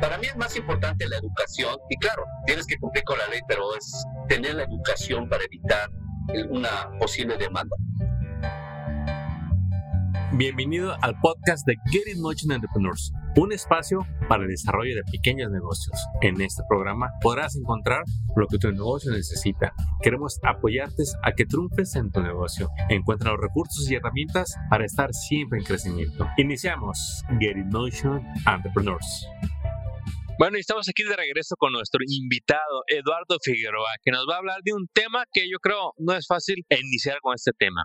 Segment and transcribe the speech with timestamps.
[0.00, 3.40] Para mí es más importante la educación y claro, tienes que cumplir con la ley,
[3.48, 5.90] pero es tener la educación para evitar
[6.50, 7.76] una posible demanda.
[10.34, 15.50] Bienvenido al podcast de Get in Motion Entrepreneurs, un espacio para el desarrollo de pequeños
[15.50, 15.98] negocios.
[16.20, 18.04] En este programa podrás encontrar
[18.36, 19.72] lo que tu negocio necesita.
[20.00, 22.70] Queremos apoyarte a que triunfes en tu negocio.
[22.88, 26.28] Encuentra los recursos y herramientas para estar siempre en crecimiento.
[26.36, 29.26] Iniciamos Get in Motion Entrepreneurs.
[30.38, 34.38] Bueno, y estamos aquí de regreso con nuestro invitado, Eduardo Figueroa, que nos va a
[34.38, 37.82] hablar de un tema que yo creo no es fácil iniciar con este tema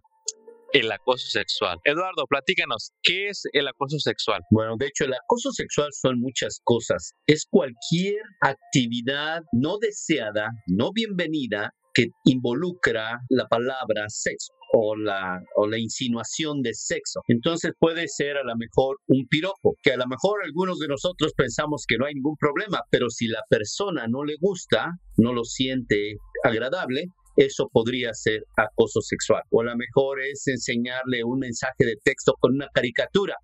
[0.71, 1.79] el acoso sexual.
[1.83, 4.41] Eduardo, platícanos, ¿qué es el acoso sexual?
[4.51, 7.13] Bueno, de hecho, el acoso sexual son muchas cosas.
[7.25, 15.67] Es cualquier actividad no deseada, no bienvenida, que involucra la palabra sexo o la, o
[15.67, 17.21] la insinuación de sexo.
[17.27, 21.31] Entonces puede ser a lo mejor un piropo, que a lo mejor algunos de nosotros
[21.37, 25.43] pensamos que no hay ningún problema, pero si la persona no le gusta, no lo
[25.43, 29.43] siente agradable, eso podría ser acoso sexual.
[29.51, 33.35] O a lo mejor es enseñarle un mensaje de texto con una caricatura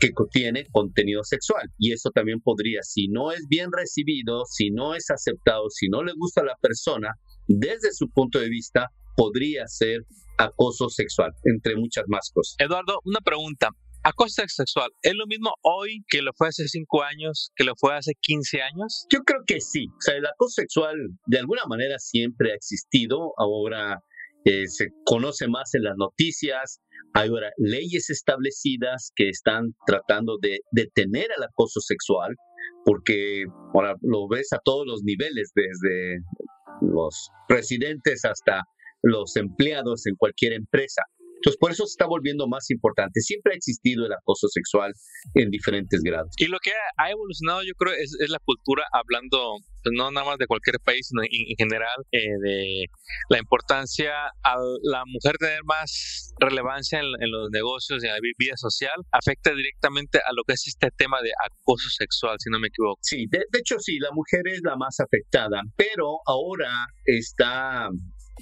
[0.00, 1.66] que contiene contenido sexual.
[1.78, 6.02] Y eso también podría, si no es bien recibido, si no es aceptado, si no
[6.02, 7.14] le gusta a la persona,
[7.48, 10.02] desde su punto de vista, podría ser
[10.38, 12.56] acoso sexual, entre muchas más cosas.
[12.58, 13.70] Eduardo, una pregunta
[14.04, 17.94] acoso sexual, ¿es lo mismo hoy que lo fue hace 5 años, que lo fue
[17.96, 19.06] hace 15 años?
[19.10, 19.86] Yo creo que sí.
[19.88, 20.94] O sea, el acoso sexual
[21.26, 23.32] de alguna manera siempre ha existido.
[23.38, 24.02] Ahora
[24.44, 26.80] eh, se conoce más en las noticias.
[27.14, 32.34] Hay ahora leyes establecidas que están tratando de detener el acoso sexual,
[32.84, 36.18] porque ahora lo ves a todos los niveles, desde
[36.82, 38.64] los presidentes hasta
[39.04, 41.02] los empleados en cualquier empresa.
[41.44, 43.20] Entonces, por eso se está volviendo más importante.
[43.20, 44.94] Siempre ha existido el acoso sexual
[45.34, 46.30] en diferentes grados.
[46.38, 50.38] Y lo que ha evolucionado, yo creo, es, la cultura, hablando pues, no nada más
[50.38, 52.86] de cualquier país, sino en, general, eh, de
[53.28, 58.56] la importancia a la mujer tener más relevancia en, los negocios y en la vida
[58.56, 62.68] social, afecta directamente a lo que es este tema de acoso sexual, si no me
[62.68, 62.98] equivoco.
[63.02, 67.90] Sí, de hecho sí, la mujer es la más afectada, pero ahora está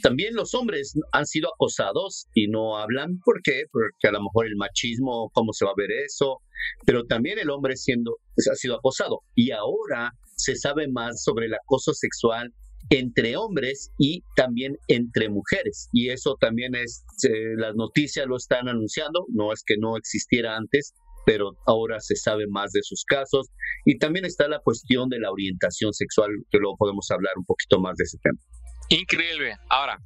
[0.00, 3.19] también los hombres han sido acosados y no hablan.
[3.25, 3.64] ¿Por qué?
[3.70, 6.38] Porque a lo mejor el machismo, ¿cómo se va a ver eso?
[6.86, 8.16] Pero también el hombre siendo,
[8.50, 9.20] ha sido acosado.
[9.34, 12.53] Y ahora se sabe más sobre el acoso sexual
[12.91, 15.88] entre hombres y también entre mujeres.
[15.92, 20.56] Y eso también es, eh, las noticias lo están anunciando, no es que no existiera
[20.56, 23.48] antes, pero ahora se sabe más de sus casos.
[23.84, 27.78] Y también está la cuestión de la orientación sexual, que luego podemos hablar un poquito
[27.80, 28.38] más de ese tema.
[28.88, 29.56] Increíble.
[29.70, 29.98] Ahora,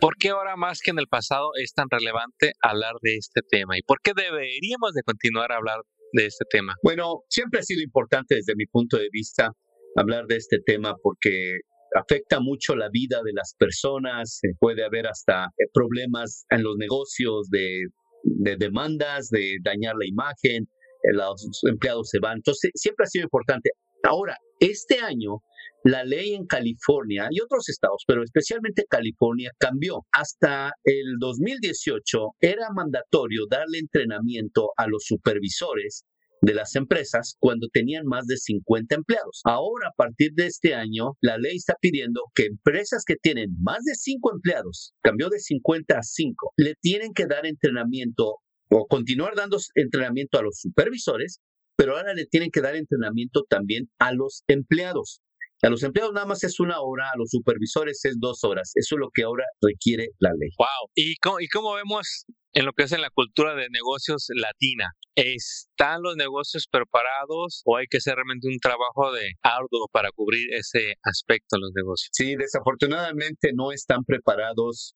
[0.00, 3.78] ¿por qué ahora más que en el pasado es tan relevante hablar de este tema?
[3.78, 5.80] ¿Y por qué deberíamos de continuar a hablar
[6.12, 6.74] de este tema?
[6.82, 9.52] Bueno, siempre ha sido importante desde mi punto de vista
[9.96, 11.58] hablar de este tema porque
[11.94, 17.48] afecta mucho la vida de las personas, puede haber hasta eh, problemas en los negocios
[17.50, 17.86] de,
[18.22, 22.36] de demandas, de dañar la imagen, eh, los empleados se van.
[22.36, 23.70] Entonces, siempre ha sido importante.
[24.02, 25.42] Ahora, este año
[25.84, 30.06] la ley en California y otros estados, pero especialmente California, cambió.
[30.12, 36.04] Hasta el 2018 era mandatorio darle entrenamiento a los supervisores
[36.42, 39.40] de las empresas cuando tenían más de 50 empleados.
[39.44, 43.84] Ahora, a partir de este año, la ley está pidiendo que empresas que tienen más
[43.84, 48.36] de 5 empleados, cambió de 50 a 5, le tienen que dar entrenamiento
[48.70, 51.40] o continuar dando entrenamiento a los supervisores,
[51.76, 55.20] pero ahora le tienen que dar entrenamiento también a los empleados.
[55.62, 58.72] A los empleados nada más es una hora, a los supervisores es dos horas.
[58.74, 60.48] Eso es lo que ahora requiere la ley.
[60.58, 60.90] Wow.
[60.94, 64.90] ¿Y cómo, y cómo vemos en lo que es en la cultura de negocios latina?
[65.14, 70.48] ¿Están los negocios preparados o hay que hacer realmente un trabajo de arduo para cubrir
[70.54, 72.08] ese aspecto de los negocios?
[72.12, 74.94] Sí, desafortunadamente no están preparados.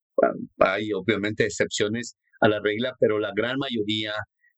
[0.59, 4.13] Hay obviamente excepciones a la regla, pero la gran mayoría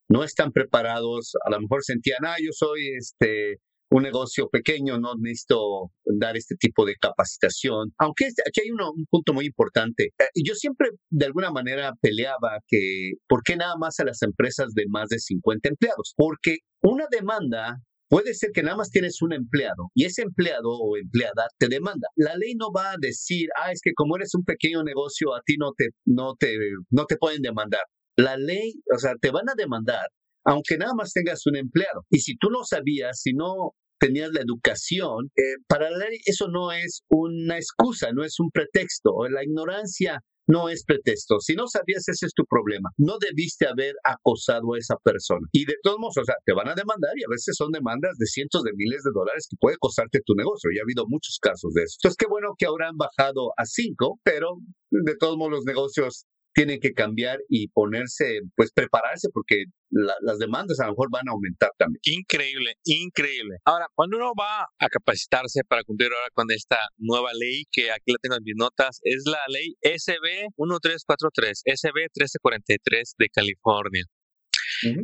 [0.08, 1.32] no están preparados.
[1.44, 3.58] A lo mejor sentían, ah, yo soy este
[3.90, 7.92] un negocio pequeño, no necesito dar este tipo de capacitación.
[7.98, 10.10] Aunque aquí hay un punto muy importante.
[10.18, 14.74] Eh, yo siempre de alguna manera peleaba que, ¿por qué nada más a las empresas
[14.74, 16.14] de más de 50 empleados?
[16.16, 17.78] Porque una demanda
[18.10, 22.08] Puede ser que nada más tienes un empleado y ese empleado o empleada te demanda.
[22.16, 25.42] La ley no va a decir, ah, es que como eres un pequeño negocio, a
[25.44, 26.56] ti no te, no te,
[26.88, 27.82] no te pueden demandar.
[28.16, 30.08] La ley, o sea, te van a demandar
[30.48, 32.06] aunque nada más tengas un empleado.
[32.10, 36.72] Y si tú no sabías, si no tenías la educación, eh, para la eso no
[36.72, 39.10] es una excusa, no es un pretexto.
[39.28, 41.40] La ignorancia no es pretexto.
[41.40, 42.88] Si no sabías, ese es tu problema.
[42.96, 45.46] No debiste haber acosado a esa persona.
[45.52, 48.16] Y de todos modos, o sea, te van a demandar y a veces son demandas
[48.16, 50.70] de cientos de miles de dólares que puede costarte tu negocio.
[50.74, 51.98] Ya ha habido muchos casos de eso.
[52.00, 54.56] Entonces, qué bueno que ahora han bajado a cinco, pero
[54.90, 56.24] de todos modos los negocios
[56.58, 61.30] tienen que cambiar y ponerse, pues prepararse porque las demandas a lo mejor van a
[61.30, 62.00] aumentar también.
[62.02, 63.58] Increíble, increíble.
[63.64, 68.10] Ahora, cuando uno va a capacitarse para cumplir ahora con esta nueva ley, que aquí
[68.10, 74.04] la tengo en mis notas, es la ley SB 1343, SB 1343 de California.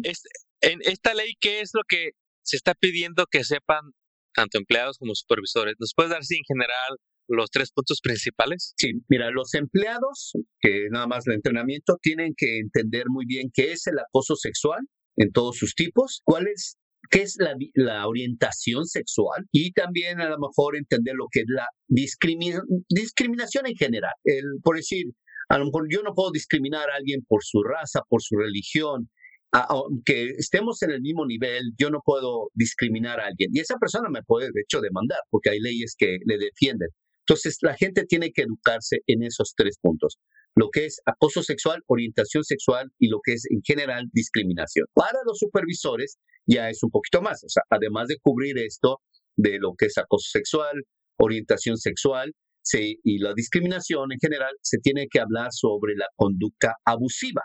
[0.02, 0.28] Este,
[0.60, 2.10] en esta ley, ¿qué es lo que
[2.42, 3.92] se está pidiendo que sepan
[4.34, 5.76] tanto empleados como supervisores?
[5.78, 6.98] ¿Nos puedes dar, así en general,
[7.28, 8.74] los tres puntos principales?
[8.76, 13.72] Sí, mira, los empleados, que nada más el entrenamiento, tienen que entender muy bien qué
[13.72, 14.80] es el acoso sexual
[15.16, 16.76] en todos sus tipos, cuál es
[17.10, 17.36] qué es
[17.74, 23.76] la, orientación sexual y también a lo mejor entender lo que es la discriminación en
[23.76, 24.12] general.
[24.24, 25.06] El, por decir,
[25.48, 29.10] a lo mejor yo no puedo discriminar a alguien por su raza, por su religión,
[29.54, 33.50] aunque estemos en el mismo nivel, yo no puedo discriminar a alguien.
[33.52, 36.88] Y esa persona me puede, de hecho, demandar, porque hay leyes que le defienden.
[37.26, 40.18] Entonces, la gente tiene que educarse en esos tres puntos,
[40.54, 44.86] lo que es acoso sexual, orientación sexual y lo que es en general discriminación.
[44.94, 49.00] Para los supervisores ya es un poquito más, o sea, además de cubrir esto
[49.36, 50.82] de lo que es acoso sexual,
[51.18, 52.32] orientación sexual
[52.72, 57.42] y la discriminación en general, se tiene que hablar sobre la conducta abusiva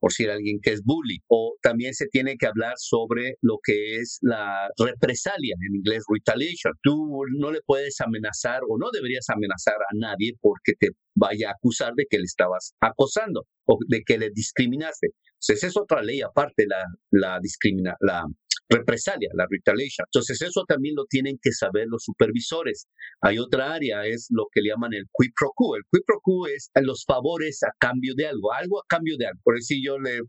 [0.00, 1.18] por si alguien que es bully.
[1.28, 6.72] O también se tiene que hablar sobre lo que es la represalia, en inglés retaliation.
[6.82, 11.52] Tú no le puedes amenazar o no deberías amenazar a nadie porque te vaya a
[11.52, 15.08] acusar de que le estabas acosando o de que le discriminaste.
[15.36, 18.24] Entonces, esa es otra ley aparte, la, la, discrimina, la
[18.68, 20.06] represalia, la retaliation.
[20.12, 22.86] Entonces, eso también lo tienen que saber los supervisores.
[23.20, 25.76] Hay otra área, es lo que le llaman el quid pro quo.
[25.76, 29.26] El quid pro quo es los favores a cambio de algo, algo a cambio de
[29.26, 29.40] algo.
[29.44, 30.20] Por decir, yo le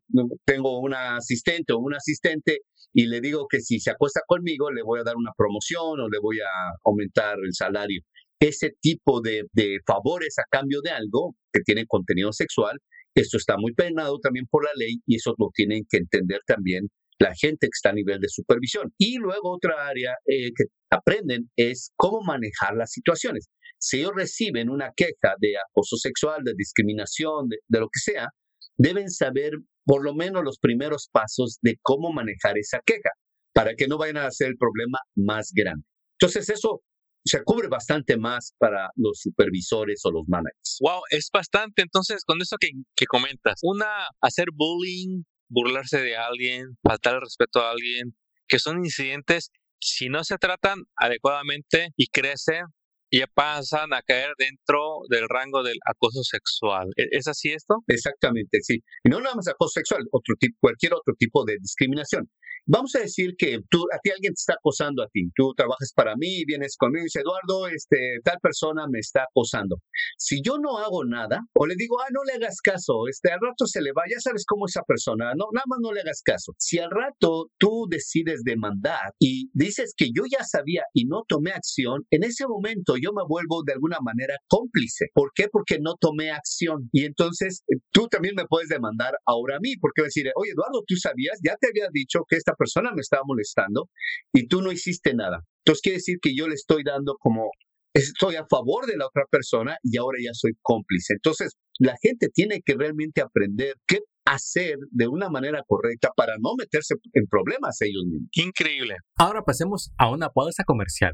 [0.46, 2.62] tengo una asistente o un asistente
[2.94, 6.10] y le digo que si se acuesta conmigo, le voy a dar una promoción o
[6.10, 6.50] le voy a
[6.86, 8.02] aumentar el salario.
[8.40, 12.78] Ese tipo de, de favores a cambio de algo que tiene contenido sexual,
[13.16, 16.88] esto está muy penado también por la ley y eso lo tienen que entender también
[17.20, 18.94] la gente que está a nivel de supervisión.
[18.98, 23.50] Y luego otra área eh, que aprenden es cómo manejar las situaciones.
[23.80, 28.30] Si ellos reciben una queja de acoso sexual, de discriminación, de, lo que sea,
[28.78, 29.54] deben saber
[29.86, 33.10] por lo menos los primeros pasos de cómo manejar esa queja
[33.54, 35.86] para que no vayan a hacer el problema más grande.
[36.20, 36.82] Entonces eso
[37.24, 40.78] se cubre bastante más para los supervisores o los managers.
[40.80, 41.82] Wow, es bastante.
[41.82, 47.62] Entonces, con eso que, que comentas, una, hacer bullying burlarse de alguien, faltar el respeto
[47.62, 48.16] a alguien,
[48.48, 52.66] que son incidentes, si no se tratan adecuadamente y crecen,
[53.12, 56.90] ya pasan a caer dentro del rango del acoso sexual.
[56.96, 57.84] ¿E-, ¿Es así esto?
[57.88, 58.84] Exactamente, sí.
[59.04, 62.30] Y no nada más acoso sexual, otro tipo, cualquier otro tipo de discriminación.
[62.70, 65.94] Vamos a decir que tú, a ti alguien te está acosando a ti, tú trabajas
[65.96, 69.78] para mí, vienes conmigo y dices, Eduardo, este, tal persona me está acosando.
[70.18, 73.40] Si yo no hago nada, o le digo, ah, no le hagas caso, este, al
[73.40, 76.22] rato se le va, ya sabes cómo esa persona, no, nada más no le hagas
[76.22, 76.56] caso.
[76.58, 81.52] Si al rato tú decides demandar y dices que yo ya sabía y no tomé
[81.52, 85.08] acción, en ese momento yo me vuelvo de alguna manera cómplice.
[85.14, 85.48] ¿Por qué?
[85.52, 86.90] Porque no tomé acción.
[86.92, 90.84] Y entonces eh, tú también me puedes demandar ahora a mí, porque decir, oye, Eduardo,
[90.88, 93.90] tú sabías, ya te había dicho que esta persona me estaba molestando
[94.34, 95.44] y tú no hiciste nada.
[95.66, 97.52] Entonces quiere decir que yo le estoy dando como,
[97.94, 101.14] estoy a favor de la otra persona y ahora ya soy cómplice.
[101.14, 106.56] Entonces la gente tiene que realmente aprender qué hacer de una manera correcta para no
[106.58, 108.30] meterse en problemas ellos mismos.
[108.34, 108.96] Increíble.
[109.18, 111.14] Ahora pasemos a una pausa comercial.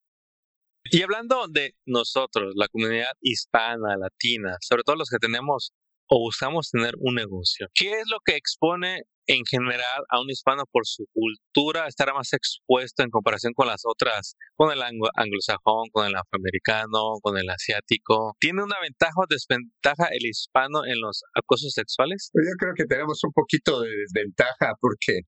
[0.89, 5.71] Y hablando de nosotros, la comunidad hispana, latina, sobre todo los que tenemos
[6.07, 10.63] o buscamos tener un negocio, ¿qué es lo que expone en general a un hispano
[10.71, 16.07] por su cultura estar más expuesto en comparación con las otras, con el anglosajón, con
[16.07, 18.35] el afroamericano, con el asiático?
[18.39, 22.29] ¿Tiene una ventaja o desventaja el hispano en los acosos sexuales?
[22.33, 25.21] Pues yo creo que tenemos un poquito de desventaja porque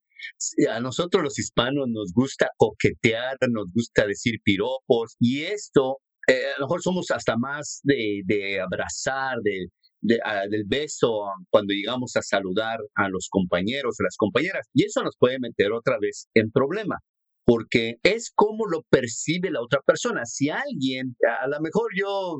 [0.69, 6.59] a nosotros los hispanos nos gusta coquetear, nos gusta decir piropos y esto, eh, a
[6.59, 9.67] lo mejor somos hasta más de, abrazar, de,
[10.01, 14.67] del beso cuando llegamos a saludar a los compañeros, a las compañeras.
[14.73, 16.97] Y eso nos puede meter otra vez en problema
[17.45, 20.25] porque es como lo percibe la otra persona.
[20.25, 22.39] Si alguien, a lo mejor yo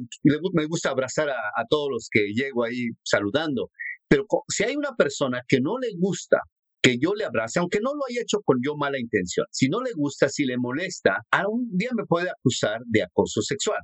[0.54, 3.70] me gusta abrazar a todos los que llego ahí saludando,
[4.13, 6.38] pero si hay una persona que no le gusta
[6.84, 9.82] que yo le abrace, aunque no lo haya hecho con yo mala intención, si no
[9.82, 13.80] le gusta, si le molesta, a un día me puede acusar de acoso sexual.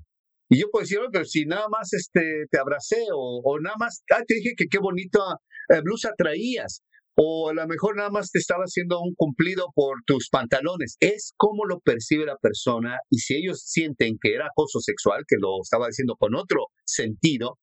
[0.50, 4.24] Y yo puedo decir, pero si nada más este, te abracé o, nada más, ah,
[4.27, 5.20] te dije que qué bonita
[5.70, 6.84] eh, blusa traías
[7.15, 10.96] o a lo mejor nada más te estaba haciendo un cumplido por tus pantalones.
[11.00, 15.36] Es como lo percibe la persona y si ellos sienten que era acoso sexual, que
[15.39, 17.58] lo estaba diciendo con otro sentido,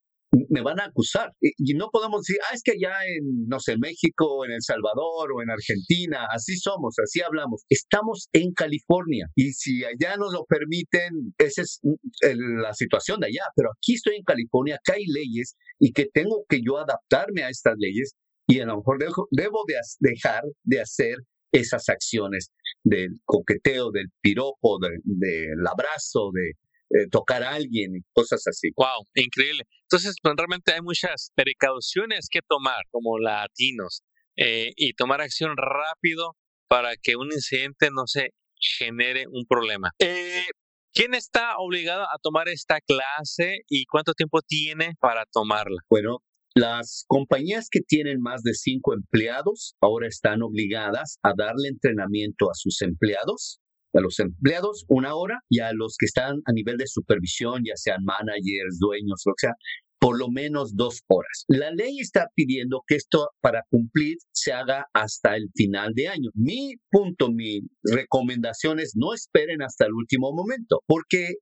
[0.48, 1.32] me van a acusar.
[1.40, 5.32] Y, no podemos decir, ah, es que allá en, no sé, México, en El Salvador
[5.34, 7.64] o en Argentina, así somos, así hablamos.
[7.68, 13.28] Estamos en California y si allá nos lo permiten, esa es mm, la situación de
[13.28, 13.44] allá.
[13.54, 17.50] Pero aquí estoy en California, acá hay leyes y que tengo que yo adaptarme a
[17.50, 18.12] estas leyes
[18.46, 18.98] y a lo mejor
[19.30, 21.16] debo de dejar de hacer
[21.52, 22.50] esas acciones
[22.84, 26.52] del coqueteo, del piropo, del abrazo, de
[26.90, 28.70] eh, tocar a alguien, cosas así.
[28.76, 29.64] Wow, increíble.
[29.82, 34.02] Entonces, pues, realmente hay muchas precauciones que tomar como latinos
[34.36, 36.36] eh, y tomar acción rápido
[36.68, 38.30] para que un incidente no se
[38.78, 39.90] genere un problema.
[39.98, 40.46] Eh,
[40.92, 45.82] ¿Quién está obligado a tomar esta clase y cuánto tiempo tiene para tomarla?
[45.90, 46.22] Bueno,
[46.54, 52.54] las compañías que tienen más de cinco empleados ahora están obligadas a darle entrenamiento a
[52.54, 53.60] sus empleados,
[53.96, 57.74] a los empleados una hora y a los que están a nivel de supervisión, ya
[57.76, 59.54] sean managers, dueños, lo que sea,
[59.98, 61.44] por lo menos dos horas.
[61.48, 66.30] La ley está pidiendo que esto para cumplir se haga hasta el final de año.
[66.34, 71.36] Mi punto, mi recomendación es no esperen hasta el último momento, porque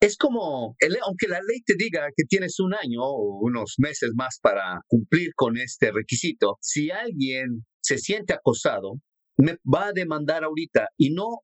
[0.00, 4.38] es como, aunque la ley te diga que tienes un año o unos meses más
[4.42, 8.94] para cumplir con este requisito, si alguien se siente acosado,
[9.36, 11.40] me va a demandar ahorita y no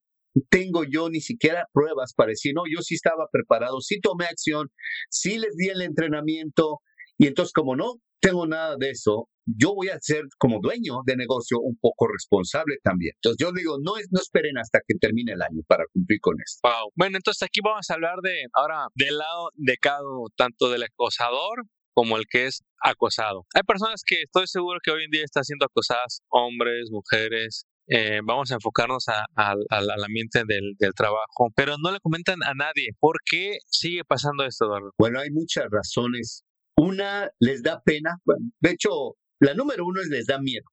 [0.48, 4.68] tengo yo ni siquiera pruebas para decir, no, yo sí estaba preparado, sí tomé acción,
[5.10, 6.80] sí les di el entrenamiento
[7.18, 11.16] y entonces como no tengo nada de eso, yo voy a ser como dueño de
[11.16, 13.12] negocio un poco responsable también.
[13.16, 16.60] Entonces yo digo, no, no esperen hasta que termine el año para cumplir con esto.
[16.68, 16.90] Wow.
[16.96, 20.00] Bueno, entonces aquí vamos a hablar de ahora del lado de cada
[20.36, 21.64] tanto del acosador
[21.94, 23.46] como el que es acosado.
[23.54, 28.20] Hay personas que estoy seguro que hoy en día están siendo acosadas, hombres, mujeres, eh,
[28.24, 32.90] vamos a enfocarnos al ambiente del, del, trabajo, pero no le comentan a nadie.
[32.98, 34.92] ¿Por qué sigue pasando esto, Eduardo?
[34.98, 36.44] Bueno, hay muchas razones.
[36.76, 38.16] Una, les da pena.
[38.60, 40.64] de hecho, la número uno es les da miedo.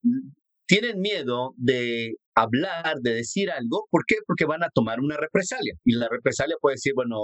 [0.65, 3.85] Tienen miedo de hablar, de decir algo.
[3.91, 4.15] ¿Por qué?
[4.25, 5.73] Porque van a tomar una represalia.
[5.83, 7.17] Y la represalia puede decir, bueno,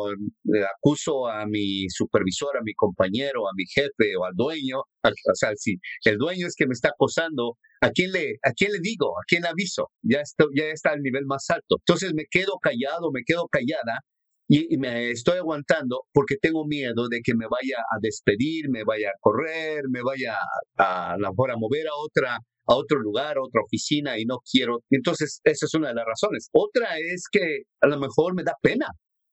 [0.77, 4.79] acuso a mi supervisor, a mi compañero, a mi jefe o al dueño.
[4.79, 8.71] O sea, si el dueño es que me está acosando, ¿a quién le, a quién
[8.73, 9.17] le digo?
[9.17, 9.89] ¿A quién aviso?
[10.03, 11.77] Ya está, ya está al nivel más alto.
[11.79, 14.01] Entonces me quedo callado, me quedo callada
[14.51, 19.09] y, me estoy aguantando porque tengo miedo de que me vaya a despedir, me vaya
[19.09, 20.35] a correr, me vaya
[20.77, 24.39] a, a, a a mover a otra a otro lugar, a otra oficina y no
[24.49, 24.83] quiero.
[24.91, 26.49] Entonces, esa es una de las razones.
[26.53, 28.87] Otra es que a lo mejor me da pena.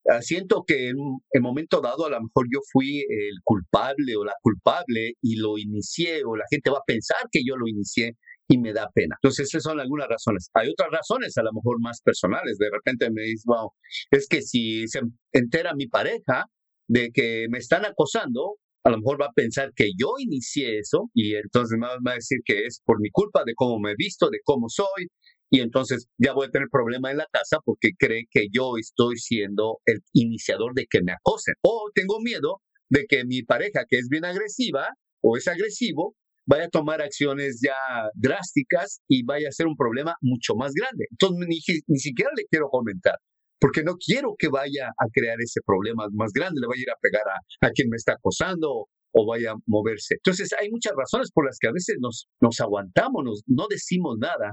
[0.08, 4.24] Ah, siento que en un momento dado a lo mejor yo fui el culpable o
[4.24, 8.12] la culpable y lo inicié o la gente va a pensar que yo lo inicié
[8.48, 9.16] y me da pena.
[9.20, 10.48] Entonces, esas son algunas razones.
[10.54, 12.56] Hay otras razones, a lo mejor más personales.
[12.58, 13.70] De repente me dice, wow,
[14.10, 15.00] es que si se
[15.32, 16.46] entera mi pareja
[16.88, 21.10] de que me están acosando, a lo mejor va a pensar que yo inicié eso
[21.12, 23.94] y entonces me va a decir que es por mi culpa de cómo me he
[23.98, 25.08] visto, de cómo soy.
[25.50, 29.16] Y entonces ya voy a tener problema en la casa porque cree que yo estoy
[29.16, 31.54] siendo el iniciador de que me acosen.
[31.62, 34.88] O tengo miedo de que mi pareja, que es bien agresiva
[35.20, 36.14] o es agresivo,
[36.46, 37.74] vaya a tomar acciones ya
[38.14, 41.06] drásticas y vaya a ser un problema mucho más grande.
[41.10, 43.16] Entonces ni, ni siquiera le quiero comentar
[43.58, 46.90] porque no quiero que vaya a crear ese problema más grande, le vaya a ir
[46.90, 47.24] a pegar
[47.62, 50.16] a, quien me está acosando o vaya a moverse.
[50.16, 54.52] Entonces hay muchas razones por las que a veces nos, nos aguantamos, no decimos nada.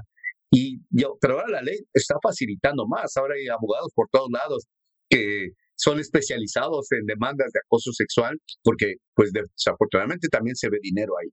[0.50, 0.78] Y
[1.20, 3.16] pero ahora la ley está facilitando más.
[3.16, 4.66] Ahora hay abogados por todos lados
[5.08, 11.14] que son especializados en demandas de acoso sexual, porque pues desafortunadamente también se ve dinero
[11.20, 11.28] ahí.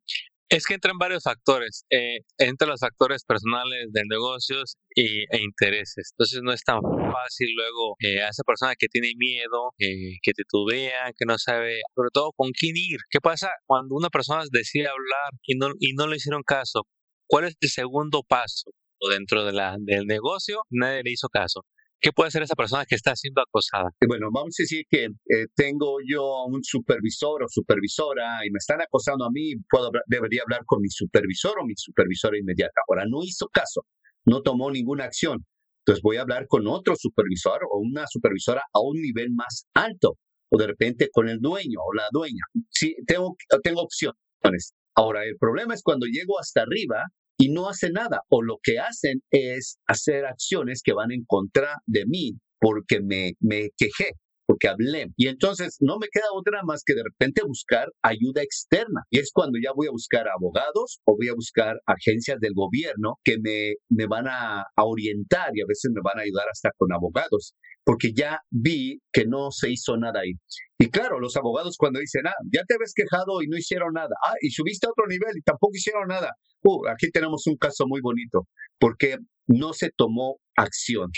[0.51, 6.11] Es que entran varios factores, eh, entre los factores personales de negocios y, e intereses.
[6.11, 10.33] Entonces no es tan fácil luego eh, a esa persona que tiene miedo, eh, que
[10.33, 12.99] titubea, que no sabe, sobre todo con quién ir.
[13.09, 16.85] ¿Qué pasa cuando una persona decide hablar y no, y no le hicieron caso?
[17.27, 18.71] ¿Cuál es el segundo paso?
[19.09, 21.63] Dentro de la, del negocio, nadie le hizo caso.
[22.01, 23.91] ¿Qué puede hacer esa persona que está siendo acosada?
[24.07, 28.81] Bueno, vamos a decir que eh, tengo yo un supervisor o supervisora y me están
[28.81, 32.81] acosando a mí, puedo debería hablar con mi supervisor o mi supervisora inmediata.
[32.89, 33.85] Ahora, no hizo caso,
[34.25, 35.45] no tomó ninguna acción.
[35.81, 40.17] Entonces voy a hablar con otro supervisor o una supervisora a un nivel más alto
[40.49, 42.43] o de repente con el dueño o la dueña.
[42.69, 44.73] Sí, tengo, tengo opciones.
[44.95, 47.05] Ahora, el problema es cuando llego hasta arriba
[47.41, 51.77] y no hace nada o lo que hacen es hacer acciones que van en contra
[51.87, 54.11] de mí porque me, me quejé
[54.51, 55.07] porque hablé.
[55.15, 59.01] Y entonces no me queda otra más que de repente buscar ayuda externa.
[59.09, 63.15] Y es cuando ya voy a buscar abogados o voy a buscar agencias del gobierno
[63.23, 66.69] que me, me van a, a orientar y a veces me van a ayudar hasta
[66.77, 67.55] con abogados,
[67.85, 70.33] porque ya vi que no se hizo nada ahí.
[70.77, 74.13] Y claro, los abogados cuando dicen, ah, ya te habías quejado y no hicieron nada,
[74.27, 76.35] ah, y subiste a otro nivel y tampoco hicieron nada.
[76.63, 79.17] Uh, aquí tenemos un caso muy bonito, porque
[79.47, 81.09] no se tomó acción.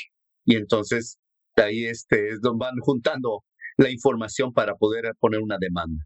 [0.46, 1.18] Y entonces
[1.62, 3.44] ahí este, es donde van juntando
[3.78, 6.04] la información para poder poner una demanda.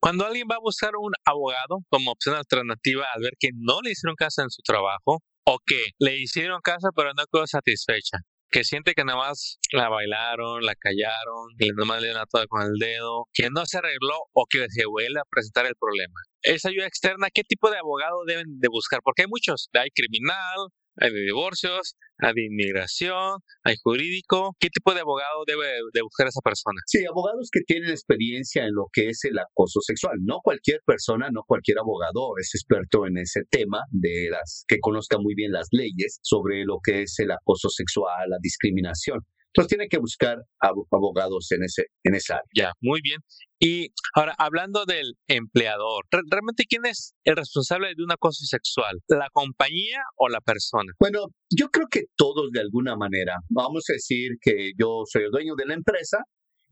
[0.00, 3.92] Cuando alguien va a buscar un abogado como opción alternativa al ver que no le
[3.92, 8.18] hicieron caso en su trabajo o que le hicieron caso pero no quedó satisfecha,
[8.50, 12.46] que siente que nada más la bailaron, la callaron, que nada más le dieron todo
[12.48, 16.20] con el dedo, que no se arregló o que se vuelve a presentar el problema.
[16.42, 19.00] Esa ayuda externa, ¿qué tipo de abogado deben de buscar?
[19.02, 24.56] Porque hay muchos, hay criminal, hay divorcios, hay inmigración, hay jurídico.
[24.58, 26.80] ¿Qué tipo de abogado debe de buscar esa persona?
[26.86, 30.16] Sí, abogados que tienen experiencia en lo que es el acoso sexual.
[30.22, 35.18] No cualquier persona, no cualquier abogado es experto en ese tema de las que conozca
[35.18, 39.20] muy bien las leyes sobre lo que es el acoso sexual, la discriminación.
[39.54, 40.38] Entonces tiene que buscar
[40.90, 42.44] abogados en, ese, en esa área.
[42.56, 43.20] Ya, muy bien.
[43.60, 48.98] Y ahora, hablando del empleador, ¿realmente quién es el responsable de un acoso sexual?
[49.06, 50.92] ¿La compañía o la persona?
[50.98, 53.36] Bueno, yo creo que todos de alguna manera.
[53.48, 56.18] Vamos a decir que yo soy el dueño de la empresa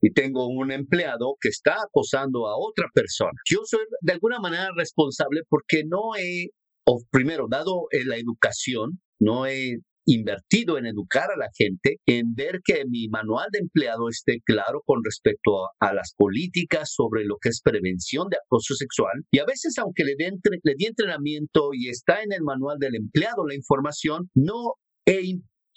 [0.00, 3.38] y tengo un empleado que está acosando a otra persona.
[3.48, 6.48] Yo soy de alguna manera responsable porque no he,
[6.84, 12.60] o primero, dado la educación, no he invertido en educar a la gente, en ver
[12.64, 17.50] que mi manual de empleado esté claro con respecto a, las políticas sobre lo que
[17.50, 19.12] es prevención de acoso sexual.
[19.30, 23.46] Y a veces, aunque le, le di entrenamiento y está en el manual del empleado
[23.46, 24.74] la información, no
[25.06, 25.20] he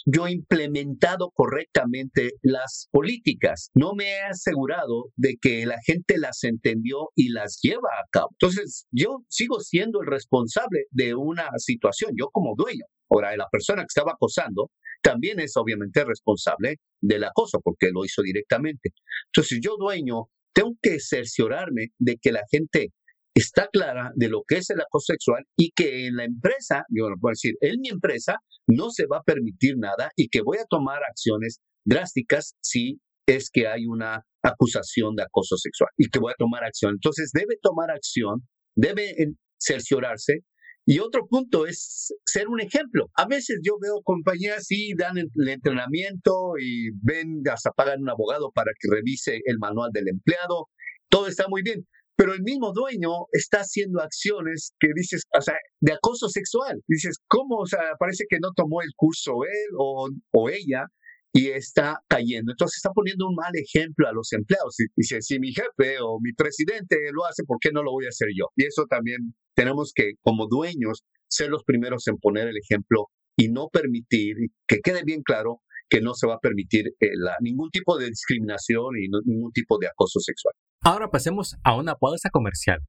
[0.06, 3.72] yo implementado correctamente las políticas.
[3.74, 8.30] No me he asegurado de que la gente las entendió y las lleva a cabo.
[8.40, 12.86] Entonces, yo sigo siendo el responsable de una situación, yo como dueño.
[13.10, 18.22] Ahora, la persona que estaba acosando también es obviamente responsable del acoso porque lo hizo
[18.22, 18.92] directamente.
[19.28, 22.94] Entonces, yo dueño tengo que cerciorarme de que la gente
[23.36, 27.10] está clara de lo que es el acoso sexual y que en la empresa, yo
[27.10, 28.38] lo puedo decir, en mi empresa
[28.68, 33.50] no se va a permitir nada y que voy a tomar acciones drásticas si es
[33.52, 36.94] que hay una acusación de acoso sexual y que voy a tomar acción.
[36.94, 39.16] Entonces debe tomar acción, debe
[39.60, 40.42] cerciorarse
[40.88, 43.10] y otro punto es ser un ejemplo.
[43.16, 48.52] A veces yo veo compañías y dan el entrenamiento y ven, hasta pagan un abogado
[48.54, 50.68] para que revise el manual del empleado.
[51.10, 51.88] Todo está muy bien.
[52.18, 56.82] Pero el mismo dueño está haciendo acciones que dices, o sea, de acoso sexual.
[56.88, 57.58] Dices, ¿cómo?
[57.58, 60.86] O sea, parece que no tomó el curso él o, o ella
[61.34, 62.54] y está cayendo.
[62.54, 64.78] Entonces está poniendo un mal ejemplo a los empleados.
[64.96, 68.10] Dice, si mi jefe o mi presidente lo hace, ¿por qué no lo voy a
[68.10, 68.46] hacer yo?
[68.56, 73.50] Y eso también tenemos que, como dueños, ser los primeros en poner el ejemplo y
[73.50, 77.10] no permitir, que quede bien claro, que no se va a permitir eh,
[77.42, 80.54] ningún tipo de discriminación y ningún tipo de acoso sexual.
[80.82, 82.80] Ahora pasemos a una pausa comercial.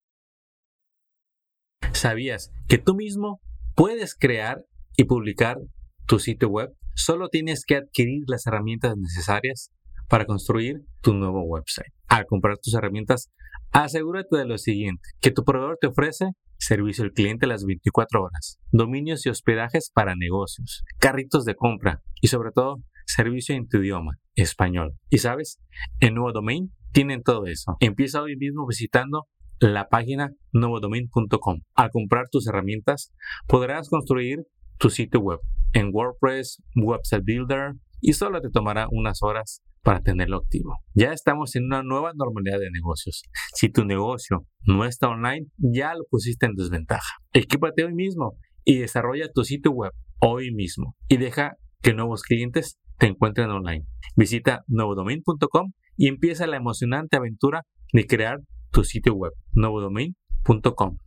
[1.93, 3.41] ¿Sabías que tú mismo
[3.75, 4.65] puedes crear
[4.97, 5.57] y publicar
[6.07, 6.71] tu sitio web?
[6.95, 9.71] Solo tienes que adquirir las herramientas necesarias
[10.09, 11.93] para construir tu nuevo website.
[12.09, 13.31] Al comprar tus herramientas,
[13.73, 18.59] asegúrate de lo siguiente, que tu proveedor te ofrece servicio al cliente las 24 horas,
[18.71, 24.13] dominios y hospedajes para negocios, carritos de compra y sobre todo servicio en tu idioma,
[24.35, 24.95] español.
[25.11, 25.61] Y sabes,
[26.01, 27.77] en Nuevo Domain tienen todo eso.
[27.81, 29.27] Empieza hoy mismo visitando
[29.59, 31.61] la página nuevodomain.com.
[31.75, 33.13] Al comprar tus herramientas,
[33.47, 34.41] podrás construir
[34.79, 35.41] tu sitio web
[35.73, 40.79] en WordPress, Website Builder y solo te tomará unas horas para tenerlo activo.
[40.95, 43.23] Ya estamos en una nueva normalidad de negocios.
[43.55, 47.15] Si tu negocio no está online, ya lo pusiste en desventaja.
[47.33, 52.79] Equípate hoy mismo y desarrolla tu sitio web hoy mismo y deja que nuevos clientes
[52.99, 53.87] te encuentren online.
[54.17, 60.99] Visita nuevodomain.com y empieza la emocionante aventura de crear tu sitio web, nuevodomain.com.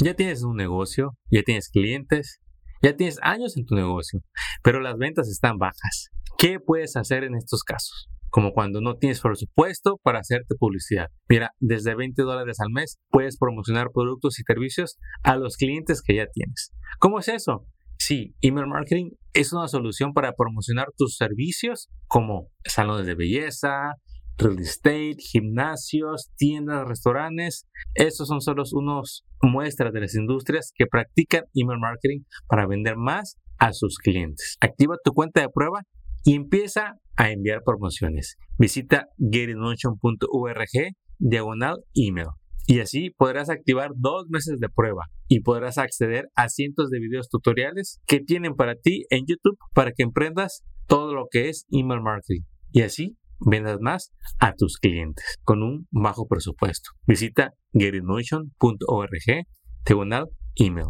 [0.00, 2.40] Ya tienes un negocio, ya tienes clientes,
[2.84, 4.20] Ya tienes años en tu negocio,
[4.62, 6.10] pero las ventas están bajas.
[6.36, 8.10] ¿Qué puedes hacer en estos casos?
[8.28, 11.06] Como cuando no tienes presupuesto para hacerte publicidad.
[11.26, 16.16] Mira, desde 20 dólares al mes puedes promocionar productos y servicios a los clientes que
[16.16, 16.74] ya tienes.
[16.98, 17.66] ¿Cómo es eso?
[17.96, 23.94] Sí, email marketing es una solución para promocionar tus servicios como salones de belleza,
[24.36, 27.66] real estate, gimnasios, tiendas, restaurantes.
[27.94, 33.36] Estos son solo unos muestras de las industrias que practican email marketing para vender más
[33.58, 34.56] a sus clientes.
[34.60, 35.82] Activa tu cuenta de prueba
[36.24, 38.36] y empieza a enviar promociones.
[38.58, 42.28] Visita getinmotion.org diagonal email.
[42.66, 47.28] Y así podrás activar dos meses de prueba y podrás acceder a cientos de videos
[47.28, 52.00] tutoriales que tienen para ti en YouTube para que emprendas todo lo que es email
[52.00, 52.42] marketing.
[52.72, 56.90] Y así vendas más a tus clientes con un bajo presupuesto.
[57.06, 59.46] Visita getinmotion.org
[59.84, 60.88] diagonal email.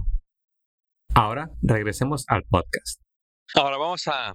[1.15, 3.05] Ahora regresemos al podcast.
[3.55, 4.35] Ahora vamos a,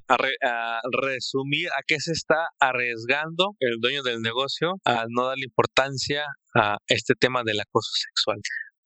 [1.01, 6.23] resumir a qué se está arriesgando el dueño del negocio al no darle importancia
[6.55, 8.39] a este tema del acoso sexual.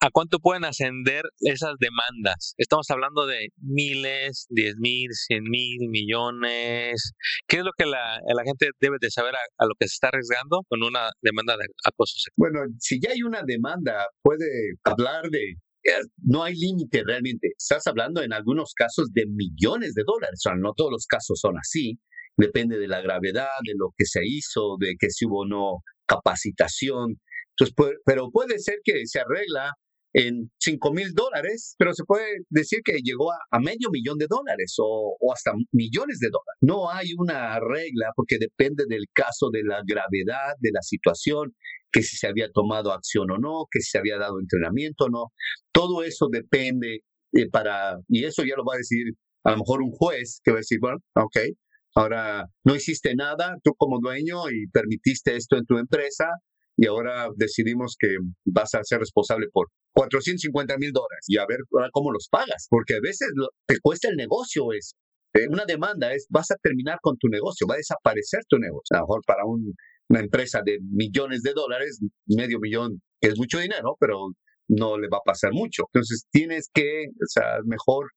[0.03, 2.55] ¿A cuánto pueden ascender esas demandas?
[2.57, 7.13] Estamos hablando de miles, diez mil, cien mil, millones.
[7.47, 10.65] ¿Qué es lo que la, gente debe de saber a, lo que se está arriesgando
[10.67, 12.51] con una demanda de acoso sexual?
[12.51, 15.55] Bueno, si ya hay una demanda, puede hablar de
[16.17, 17.53] no hay límite realmente.
[17.57, 20.41] Estás hablando en algunos casos de millones de dólares.
[20.45, 21.97] O sea, no todos los casos son así.
[22.35, 25.77] Depende de la gravedad, de lo que se hizo, de que si hubo o no
[26.05, 27.21] capacitación.
[27.55, 29.71] Entonces, pero puede ser que se arregla
[30.13, 34.75] en 5 mil dólares, pero se puede decir que llegó a, medio millón de dólares
[34.77, 36.59] o, o, hasta millones de dólares.
[36.61, 41.55] No hay una regla porque depende del caso, de la gravedad, de la situación,
[41.91, 45.09] que si se había tomado acción o no, que si se había dado entrenamiento o
[45.09, 45.25] no.
[45.71, 47.01] Todo eso depende
[47.33, 50.51] eh, para, y eso ya lo va a decir a lo mejor un juez que
[50.51, 51.37] va a decir, bueno, ok,
[51.95, 56.25] ahora no hiciste nada tú como dueño y permitiste esto en tu empresa
[56.77, 58.07] y ahora decidimos que
[58.45, 61.59] vas a ser responsable por 450 mil dólares y a ver
[61.91, 63.29] cómo los pagas, porque a veces
[63.67, 64.95] te cuesta el negocio eso.
[65.35, 68.95] Eh, una demanda es, vas a terminar con tu negocio, va a desaparecer tu negocio.
[68.95, 69.73] A lo mejor para un
[70.09, 74.29] una empresa de millones de dólares, medio millón es mucho dinero, pero
[74.67, 75.83] no le va a pasar mucho.
[75.91, 78.09] Entonces tienes que, o sea, mejor,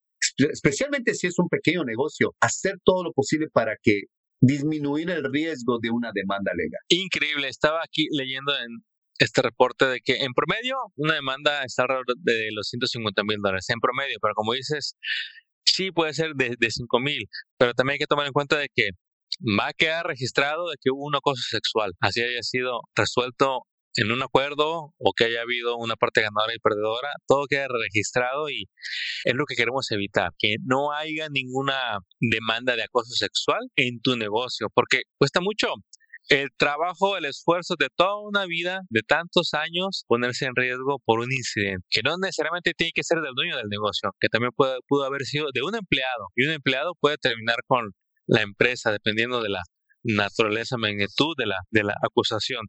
[0.51, 4.03] especialmente si es un pequeño negocio, hacer todo lo posible para que
[4.41, 6.81] disminuir el riesgo de una demanda legal.
[6.89, 8.83] Increíble, estaba aquí leyendo en
[9.19, 13.65] este reporte de que en promedio una demanda está alrededor de los 150 mil dólares,
[13.69, 14.95] en promedio, pero como dices,
[15.65, 17.25] sí puede ser de, de 5 mil,
[17.57, 18.89] pero también hay que tomar en cuenta de que
[19.59, 23.63] va a quedar registrado de que hubo un acoso sexual, así haya sido resuelto
[23.97, 28.49] en un acuerdo o que haya habido una parte ganadora y perdedora, todo queda registrado
[28.49, 28.65] y
[29.23, 34.15] es lo que queremos evitar, que no haya ninguna demanda de acoso sexual en tu
[34.15, 35.67] negocio, porque cuesta mucho
[36.29, 41.19] el trabajo, el esfuerzo de toda una vida, de tantos años, ponerse en riesgo por
[41.19, 44.77] un incidente, que no necesariamente tiene que ser del dueño del negocio, que también puede,
[44.87, 47.91] pudo haber sido de un empleado, y un empleado puede terminar con
[48.27, 49.63] la empresa, dependiendo de la
[50.07, 52.65] naturaleza, magnitud de la, de la acusación.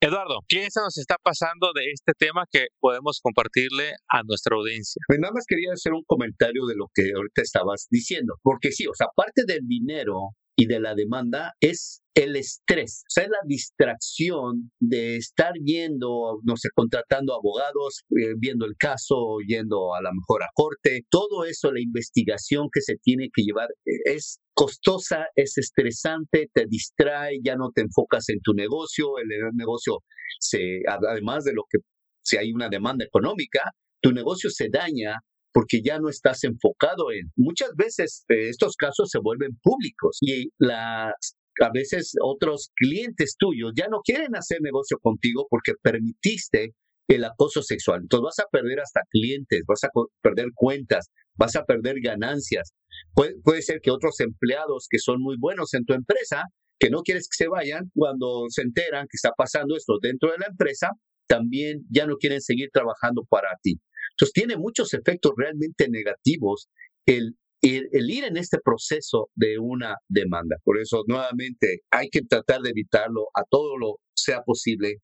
[0.00, 5.00] Eduardo, ¿qué se nos está pasando de este tema que podemos compartirle a nuestra audiencia?
[5.06, 8.86] Pues nada más quería hacer un comentario de lo que ahorita estabas diciendo, porque sí,
[8.86, 13.30] o sea, aparte del dinero y de la demanda es el estrés, o sea, es
[13.30, 20.02] la distracción de estar yendo, no sé, contratando abogados, eh, viendo el caso, yendo a
[20.02, 24.38] la mejor a corte, todo eso, la investigación que se tiene que llevar eh, es
[24.54, 29.98] costosa, es estresante, te distrae, ya no te enfocas en tu negocio, el, negocio
[30.38, 31.78] se, además de lo que
[32.22, 35.18] si hay una demanda económica, tu negocio se daña
[35.52, 37.30] porque ya no estás enfocado en.
[37.36, 41.14] Muchas veces eh, estos casos se vuelven públicos y las
[41.60, 46.74] a veces otros clientes tuyos ya no quieren hacer negocio contigo porque permitiste
[47.08, 48.00] el acoso sexual.
[48.02, 49.88] Entonces vas a perder hasta clientes, vas a
[50.22, 52.72] perder cuentas, vas a perder ganancias.
[53.12, 56.44] Puede, puede ser que otros empleados que son muy buenos en tu empresa,
[56.78, 60.38] que no quieres que se vayan, cuando se enteran que está pasando esto dentro de
[60.38, 60.90] la empresa,
[61.26, 63.80] también ya no quieren seguir trabajando para ti.
[64.10, 66.68] Entonces tiene muchos efectos realmente negativos
[67.06, 70.56] el el, ir en este proceso de una demanda.
[70.64, 74.96] Por eso, nuevamente, hay que tratar de evitarlo a todo lo sea posible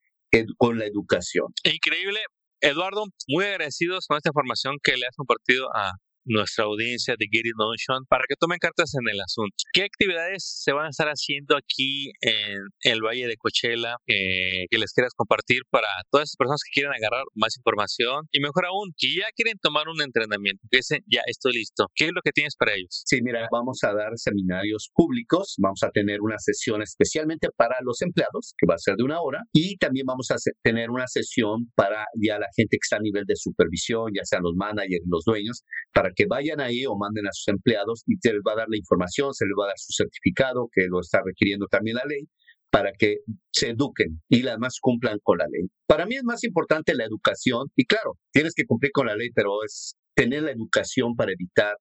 [0.58, 1.46] con la educación.
[1.64, 2.20] Increíble.
[2.60, 5.92] Eduardo, muy agradecidos con esta información que le has compartido a
[6.28, 9.56] nuestra audiencia de Get Notion para que tomen cartas en el asunto.
[9.72, 14.92] ¿Qué actividades se van a estar haciendo aquí en el Valle de Coachella que les
[14.92, 19.08] quieras compartir para todas esas personas que quieren agarrar más información y mejor aún, que
[19.14, 21.86] ya quieren tomar un entrenamiento, que dicen, ya estoy listo.
[21.94, 23.02] ¿Qué es lo que tienes para ellos?
[23.06, 28.02] Sí, mira, vamos a dar seminarios públicos, vamos a tener una sesión especialmente para los
[28.02, 31.70] empleados, que va a ser de una hora, y también vamos a tener una sesión
[31.74, 35.24] para ya la gente que está a nivel de supervisión, ya sean los managers, los
[35.24, 35.62] dueños,
[35.92, 38.66] para que vayan ahí o manden a sus empleados y se les va a dar
[38.68, 42.04] la información, se les va a dar su certificado, que lo está requiriendo también la
[42.06, 42.26] ley,
[42.70, 43.18] para que
[43.52, 45.68] se eduquen y además cumplan con la ley.
[45.86, 49.28] Para mí es más importante la educación y claro, tienes que cumplir con la ley,
[49.32, 51.76] pero es tener la educación para evitar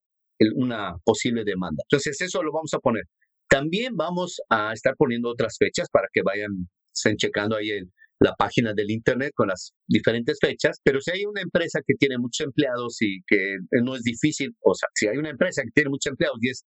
[0.55, 1.81] una posible demanda.
[1.89, 3.05] Entonces eso lo vamos a poner.
[3.49, 6.51] También vamos a estar poniendo otras fechas para que vayan
[7.17, 7.71] checando ahí
[8.19, 12.17] la página del internet con las diferentes fechas, pero si hay una empresa que tiene
[12.17, 15.89] muchos empleados y que no es difícil, o sea, si hay una empresa que tiene
[15.89, 16.65] muchos empleados y es,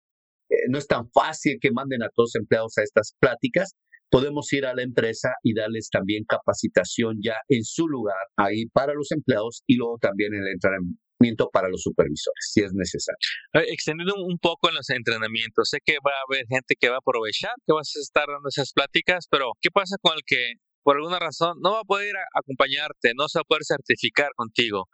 [0.51, 3.75] eh, no es tan fácil que manden a todos los empleados a estas pláticas,
[4.11, 8.93] podemos ir a la empresa y darles también capacitación ya en su lugar ahí para
[8.95, 13.19] los empleados y luego también el entrenamiento para los supervisores, si es necesario.
[13.53, 16.99] Extendiendo un poco en los entrenamientos, sé que va a haber gente que va a
[16.99, 20.97] aprovechar, que vas a estar dando esas pláticas, pero ¿qué pasa con el que por
[20.97, 24.89] alguna razón no va a poder acompañarte, no se va a poder certificar contigo?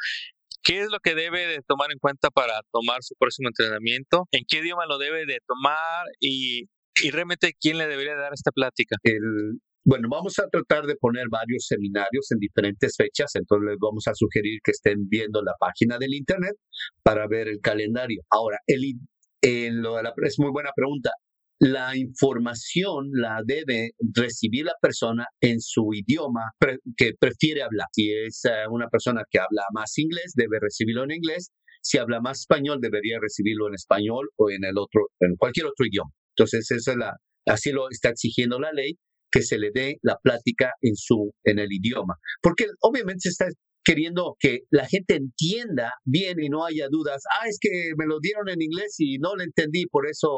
[0.62, 4.27] ¿Qué es lo que debe de tomar en cuenta para tomar su próximo entrenamiento?
[4.33, 6.05] ¿En qué idioma lo debe de tomar?
[6.18, 6.68] Y
[7.03, 8.96] ¿Y realmente quién le debería dar esta plática?
[9.85, 14.14] Bueno, vamos a tratar de poner varios seminarios en diferentes fechas, entonces les vamos a
[14.14, 16.55] sugerir que estén viendo la página del Internet
[17.03, 18.22] para ver el calendario.
[18.31, 18.94] Ahora, el,
[19.42, 21.11] es muy buena pregunta.
[21.59, 26.53] La información la debe recibir la persona en su idioma
[26.97, 27.87] que prefiere hablar.
[27.92, 31.51] Si es eh, una persona que habla más inglés, debe recibirlo en inglés.
[31.81, 35.87] Si habla más español, debería recibirlo en español o en el otro, en cualquier otro
[35.87, 36.11] idioma.
[36.37, 37.16] Entonces, eso es la,
[37.47, 38.99] así lo está exigiendo la ley,
[39.31, 42.16] que se le dé la plática en su, en el idioma.
[42.42, 43.47] Porque obviamente se está
[43.83, 47.23] queriendo que la gente entienda bien y no haya dudas.
[47.40, 50.29] Ah, es que me lo dieron en inglés y no lo entendí, por eso,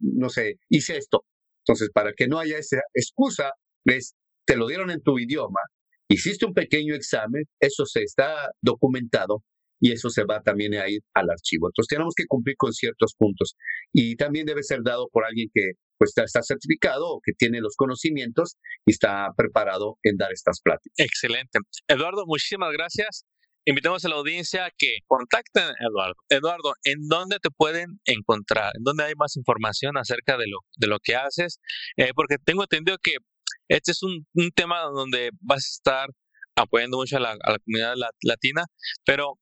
[0.00, 1.24] no sé, hice esto.
[1.66, 3.52] Entonces, para que no haya esa excusa,
[3.84, 4.14] ves,
[4.46, 5.60] te lo dieron en tu idioma,
[6.08, 9.42] hiciste un pequeño examen, eso se está documentado
[9.80, 11.68] y eso se va también a ir al archivo.
[11.68, 13.54] Entonces tenemos que cumplir con ciertos puntos
[13.92, 17.74] y también debe ser dado por alguien que pues está, certificado o que tiene los
[17.76, 18.56] conocimientos
[18.86, 20.94] y está preparado en dar estas pláticas.
[20.96, 21.58] Excelente.
[21.88, 23.24] Eduardo, muchísimas gracias.
[23.68, 26.14] Invitamos a la audiencia a que contacten a Eduardo.
[26.30, 28.72] Eduardo, ¿en dónde te pueden encontrar?
[28.74, 31.60] ¿En dónde hay más información acerca de lo, de lo que haces?
[31.98, 33.16] Eh, porque tengo entendido que
[33.68, 36.08] este es un, un, tema donde vas a estar
[36.56, 38.64] apoyando mucho a la, comunidad latina,
[39.04, 39.34] pero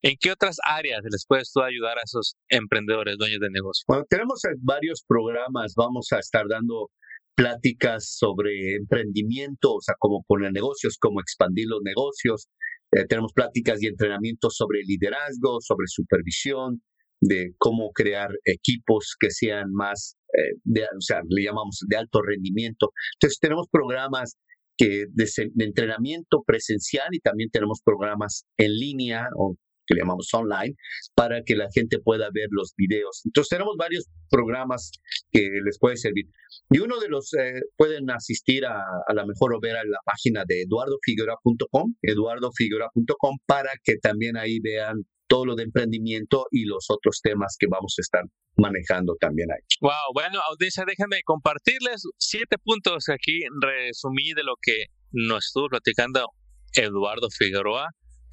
[0.00, 3.84] ¿En qué otras áreas les puedes tú ayudar a esos emprendedores, dueños de negocio?
[3.88, 6.90] Bueno, tenemos varios programas, vamos a estar dando
[7.34, 12.48] pláticas sobre emprendimiento, o sea, cómo poner negocios, cómo expandir los negocios.
[12.94, 16.82] Eh, tenemos pláticas y entrenamientos sobre liderazgo, sobre supervisión,
[17.20, 22.20] de cómo crear equipos que sean más, eh, de, o sea, le llamamos de alto
[22.22, 22.90] rendimiento.
[23.16, 24.36] Entonces, tenemos programas
[24.76, 30.28] que de, de, entrenamiento presencial y también tenemos programas en línea o que le llamamos
[30.32, 30.74] online,
[31.14, 33.22] para que la gente pueda ver los videos.
[33.24, 34.92] Entonces tenemos varios programas
[35.30, 36.26] que les puede servir.
[36.70, 38.74] Y uno de los eh, pueden asistir a,
[39.06, 44.60] a la mejor o ver a la página de eduardofiguera.com, eduardofiguera.com, para que también ahí
[44.60, 48.24] vean todo lo de emprendimiento y los otros temas que vamos a estar
[48.56, 49.62] manejando también ahí.
[49.80, 56.28] Wow, bueno, audiencia, déjenme compartirles siete puntos aquí resumí de lo que nos estuvo platicando
[56.74, 57.88] Eduardo Figueroa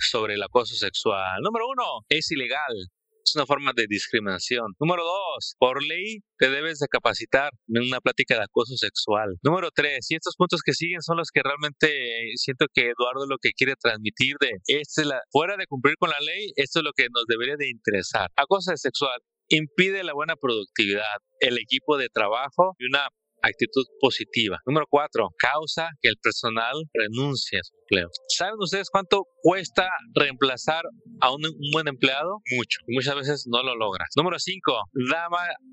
[0.10, 1.42] sobre el acoso sexual.
[1.42, 2.76] Número uno, es ilegal.
[3.24, 4.74] Es una forma de discriminación.
[4.80, 9.38] Número dos, por ley te debes de capacitar en una plática de acoso sexual.
[9.44, 11.88] Número tres, y estos puntos que siguen son los que realmente
[12.36, 16.20] siento que Eduardo lo que quiere transmitir de, este la, fuera de cumplir con la
[16.20, 18.32] ley, esto es lo que nos debería de interesar.
[18.36, 23.08] Acoso sexual impide la buena productividad, el equipo de trabajo y una
[23.42, 24.60] actitud positiva.
[24.66, 28.10] Número cuatro, causa que el personal renuncie a su empleo.
[28.28, 30.84] ¿Saben ustedes cuánto cuesta reemplazar
[31.22, 32.42] a un, buen empleado?
[32.56, 32.80] Mucho.
[32.88, 34.10] Muchas veces no lo logras.
[34.16, 34.74] Número cinco,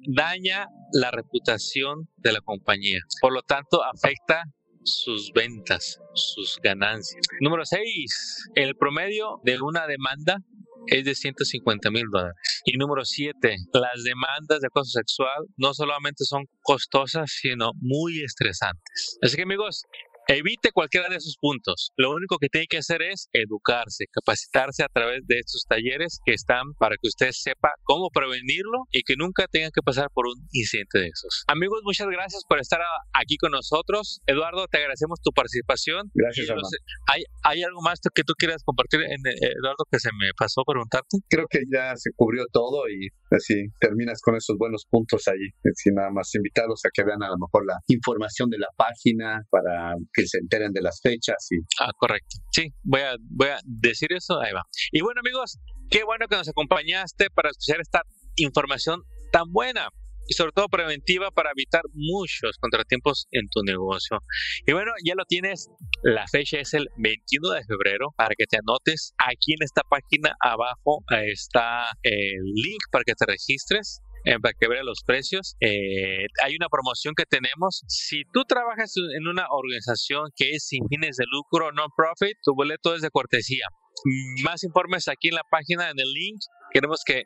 [0.07, 3.00] daña la reputación de la compañía.
[3.20, 4.44] Por lo tanto, afecta
[4.85, 7.20] sus ventas, sus ganancias.
[7.40, 8.50] Número 6.
[8.54, 10.38] El promedio de una demanda
[10.90, 12.35] es de 150 mil dólares.
[12.64, 19.18] Y número 7, las demandas de acoso sexual no solamente son costosas, sino muy estresantes.
[19.22, 19.83] Así que amigos,
[20.30, 21.90] Evite cualquiera de esos puntos.
[21.96, 26.34] Lo único que tiene que hacer es educarse, capacitarse a través de estos talleres que
[26.34, 30.36] están para que usted sepa cómo prevenirlo y que nunca tenga que pasar por un
[30.52, 31.44] incidente de esos.
[31.48, 32.78] Amigos, muchas gracias por estar
[33.14, 34.20] aquí con nosotros.
[34.26, 36.10] Eduardo, te agradecemos tu participación.
[36.12, 36.46] Gracias,
[37.06, 40.60] ¿hay, ¿Hay algo más que tú quieras compartir, en, eh, Eduardo, que se me pasó
[40.66, 41.24] preguntarte?
[41.30, 45.48] Creo que ya se cubrió todo y así terminas con esos buenos puntos ahí.
[45.72, 49.40] Así nada más invitarlos a que vean a lo mejor la información de la página
[49.48, 51.46] para que se enteren de las fechas.
[51.50, 51.59] Y...
[51.81, 52.38] Ah, correcto.
[52.50, 54.40] Sí, voy a, voy a decir eso.
[54.40, 54.62] Ahí va.
[54.92, 55.59] Y bueno, amigos,
[55.90, 58.02] qué bueno que nos acompañaste para escuchar esta
[58.37, 59.88] información tan buena
[60.26, 64.18] y sobre todo preventiva para evitar muchos contratiempos en tu negocio.
[64.66, 65.68] Y bueno, ya lo tienes,
[66.02, 69.14] la fecha es el 21 de febrero para que te anotes.
[69.18, 71.02] Aquí en esta página abajo
[71.33, 75.57] está el link para que te registres eh, para que veas los precios.
[75.61, 77.83] Eh, hay una promoción que tenemos.
[77.88, 82.94] Si tú trabajas en una organización que es sin fines de lucro, non-profit, tu boleto
[82.94, 83.66] es de cortesía.
[84.44, 86.40] Más informes aquí en la página, en el link.
[86.72, 87.24] Queremos que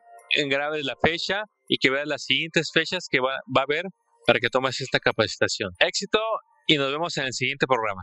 [0.48, 3.84] grabes la fecha y que veas las siguientes fechas que va, va a haber
[4.26, 5.70] para que tomes esta capacitación.
[5.78, 6.20] Éxito
[6.66, 8.02] y nos vemos en el siguiente programa.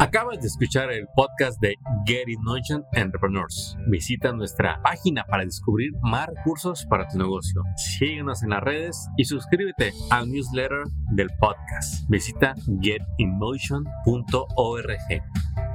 [0.00, 1.74] Acabas de escuchar el podcast de
[2.06, 3.76] Get in Motion Entrepreneurs.
[3.88, 7.62] Visita nuestra página para descubrir más recursos para tu negocio.
[7.76, 12.08] Síguenos en las redes y suscríbete al newsletter del podcast.
[12.08, 15.69] Visita getinmotion.org.